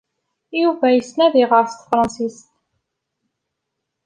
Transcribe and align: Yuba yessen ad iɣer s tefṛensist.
Yuba 0.61 0.87
yessen 0.91 1.19
ad 1.25 1.35
iɣer 1.43 1.65
s 1.67 1.73
tefṛensist. 1.75 2.47